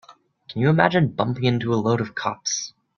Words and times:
Can 0.49 0.61
you 0.63 0.69
imagine 0.71 1.09
bumping 1.11 1.43
into 1.43 1.71
a 1.75 1.75
load 1.75 2.01
of 2.01 2.15
cops? 2.15 2.73